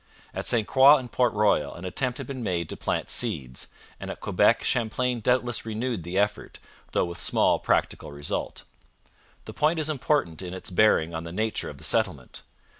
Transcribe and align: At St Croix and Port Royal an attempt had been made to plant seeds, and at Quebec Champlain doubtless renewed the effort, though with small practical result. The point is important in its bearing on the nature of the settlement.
At 0.33 0.47
St 0.47 0.67
Croix 0.67 0.97
and 0.97 1.11
Port 1.11 1.31
Royal 1.31 1.75
an 1.75 1.85
attempt 1.85 2.17
had 2.17 2.25
been 2.25 2.41
made 2.41 2.69
to 2.69 2.75
plant 2.75 3.11
seeds, 3.11 3.67
and 3.99 4.09
at 4.09 4.19
Quebec 4.19 4.63
Champlain 4.63 5.19
doubtless 5.19 5.63
renewed 5.63 6.01
the 6.01 6.17
effort, 6.17 6.57
though 6.91 7.05
with 7.05 7.19
small 7.19 7.59
practical 7.59 8.11
result. 8.11 8.63
The 9.45 9.53
point 9.53 9.77
is 9.77 9.89
important 9.89 10.41
in 10.41 10.55
its 10.55 10.71
bearing 10.71 11.13
on 11.13 11.21
the 11.23 11.31
nature 11.31 11.69
of 11.69 11.77
the 11.77 11.83
settlement. 11.83 12.41